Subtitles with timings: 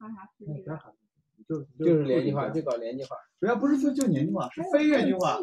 [0.00, 0.94] 发啥
[1.46, 3.16] 就就是连续化，就就搞连续化。
[3.38, 5.38] 主要不是就就年计划，是非月计划，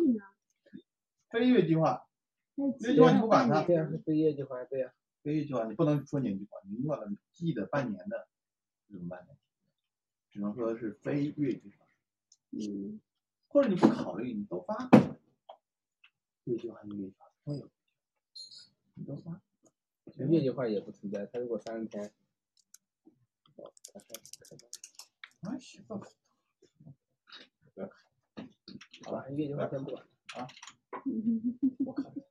[1.29, 2.07] 非月计划，
[2.55, 4.91] 月计划你不管它，对呀，是非业绩化，对呀。
[5.23, 8.28] 非月计划你不能说年计划，年计划的记得半年的
[8.89, 9.34] 怎么办呢？
[10.32, 11.86] 只能说是非月计划，
[12.52, 13.00] 嗯，
[13.48, 14.89] 或者你不考虑，你都发，
[16.46, 17.70] 月计划月计划都有，
[18.94, 19.42] 你都发，
[20.16, 22.12] 月计划也不存在，他如果三十天，
[29.05, 30.05] 好吧，业绩化先不管。
[31.86, 32.22] 我考虑。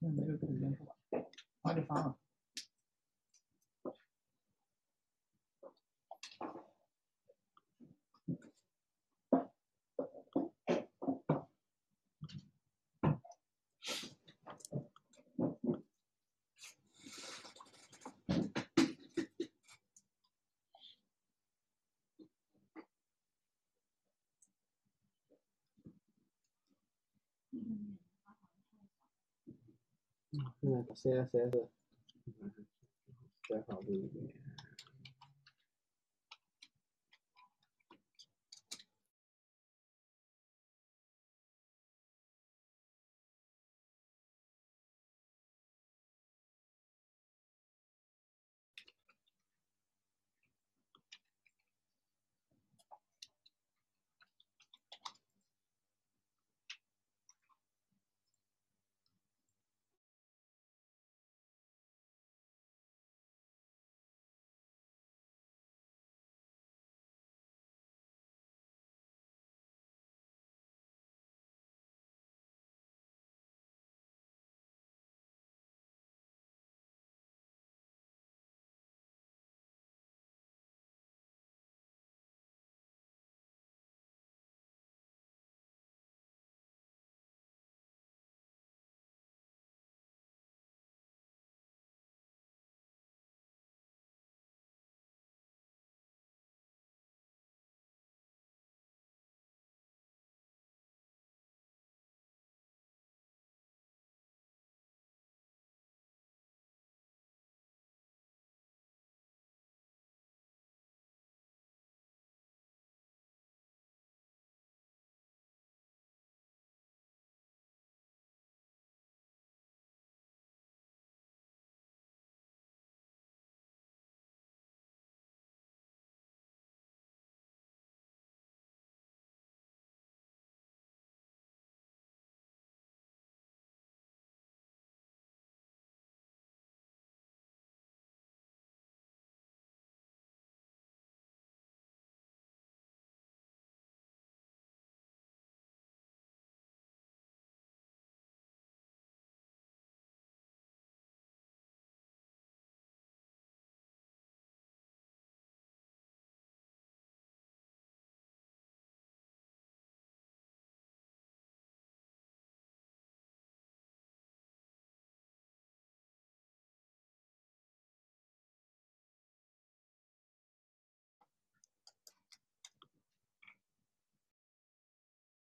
[0.00, 0.96] 那没有空间不管，
[1.62, 2.18] 发就发了。
[30.62, 31.68] 嗯，CSS，
[33.46, 34.34] 选好这一点。